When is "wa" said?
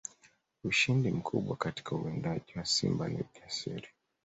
2.55-2.65